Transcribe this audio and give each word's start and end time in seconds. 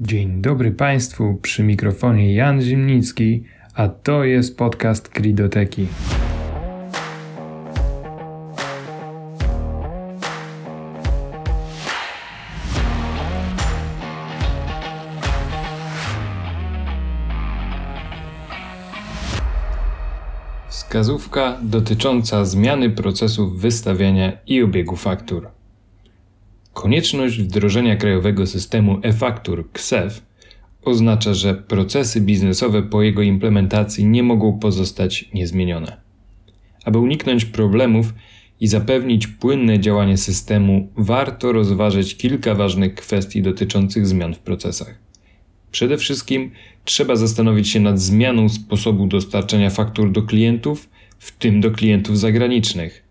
Dzień 0.00 0.42
dobry 0.42 0.70
Państwu, 0.70 1.38
przy 1.42 1.62
mikrofonie 1.62 2.34
Jan 2.34 2.62
Zimnicki, 2.62 3.44
a 3.74 3.88
to 3.88 4.24
jest 4.24 4.58
podcast 4.58 5.08
Kridoteki. 5.08 5.86
Wskazówka 20.68 21.58
dotycząca 21.62 22.44
zmiany 22.44 22.90
procesów 22.90 23.60
wystawiania 23.60 24.32
i 24.46 24.62
obiegu 24.62 24.96
faktur. 24.96 25.55
Konieczność 26.76 27.38
wdrożenia 27.38 27.96
krajowego 27.96 28.46
systemu 28.46 29.00
e-faktur 29.02 29.72
KSEF 29.72 30.22
oznacza, 30.82 31.34
że 31.34 31.54
procesy 31.54 32.20
biznesowe 32.20 32.82
po 32.82 33.02
jego 33.02 33.22
implementacji 33.22 34.04
nie 34.04 34.22
mogą 34.22 34.58
pozostać 34.58 35.28
niezmienione. 35.34 35.96
Aby 36.84 36.98
uniknąć 36.98 37.44
problemów 37.44 38.14
i 38.60 38.66
zapewnić 38.66 39.26
płynne 39.26 39.80
działanie 39.80 40.16
systemu, 40.16 40.88
warto 40.96 41.52
rozważyć 41.52 42.16
kilka 42.16 42.54
ważnych 42.54 42.94
kwestii 42.94 43.42
dotyczących 43.42 44.06
zmian 44.06 44.34
w 44.34 44.38
procesach. 44.38 44.98
Przede 45.70 45.98
wszystkim 45.98 46.50
trzeba 46.84 47.16
zastanowić 47.16 47.68
się 47.68 47.80
nad 47.80 48.00
zmianą 48.00 48.48
sposobu 48.48 49.06
dostarczania 49.06 49.70
faktur 49.70 50.12
do 50.12 50.22
klientów, 50.22 50.88
w 51.18 51.38
tym 51.38 51.60
do 51.60 51.70
klientów 51.70 52.18
zagranicznych. 52.18 53.05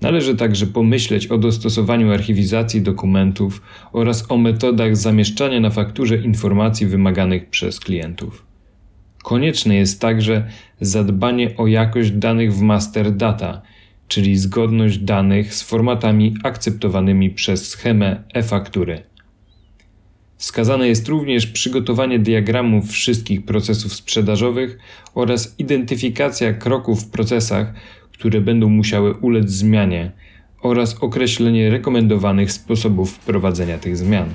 Należy 0.00 0.36
także 0.36 0.66
pomyśleć 0.66 1.26
o 1.26 1.38
dostosowaniu 1.38 2.12
archiwizacji 2.12 2.82
dokumentów 2.82 3.62
oraz 3.92 4.30
o 4.30 4.36
metodach 4.36 4.96
zamieszczania 4.96 5.60
na 5.60 5.70
fakturze 5.70 6.16
informacji 6.16 6.86
wymaganych 6.86 7.50
przez 7.50 7.80
klientów. 7.80 8.46
Konieczne 9.24 9.74
jest 9.76 10.00
także 10.00 10.46
zadbanie 10.80 11.56
o 11.56 11.66
jakość 11.66 12.10
danych 12.10 12.54
w 12.54 12.60
master 12.60 13.12
data, 13.12 13.62
czyli 14.08 14.36
zgodność 14.36 14.98
danych 14.98 15.54
z 15.54 15.62
formatami 15.62 16.34
akceptowanymi 16.42 17.30
przez 17.30 17.68
schemę 17.68 18.22
e-faktury. 18.34 19.02
Wskazane 20.36 20.88
jest 20.88 21.08
również 21.08 21.46
przygotowanie 21.46 22.18
diagramów 22.18 22.90
wszystkich 22.90 23.44
procesów 23.44 23.94
sprzedażowych 23.94 24.78
oraz 25.14 25.54
identyfikacja 25.58 26.52
kroków 26.52 27.02
w 27.02 27.10
procesach, 27.10 27.74
które 28.18 28.40
będą 28.40 28.68
musiały 28.68 29.14
ulec 29.14 29.50
zmianie 29.50 30.12
oraz 30.62 30.94
określenie 30.94 31.70
rekomendowanych 31.70 32.52
sposobów 32.52 33.12
wprowadzenia 33.12 33.78
tych 33.78 33.96
zmian. 33.96 34.28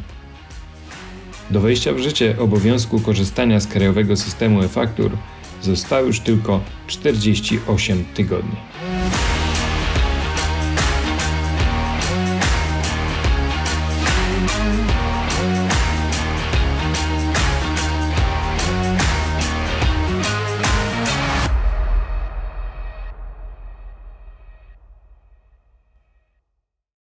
Do 1.52 1.60
wejścia 1.62 1.94
w 1.94 2.00
życie 2.00 2.36
obowiązku 2.40 3.00
korzystania 3.00 3.60
z 3.60 3.68
krajowego 3.68 4.16
systemu 4.16 4.62
e-faktur 4.64 5.12
zostało 5.62 6.08
już 6.08 6.20
tylko 6.20 6.62
48 6.88 8.06
tygodni. 8.14 8.56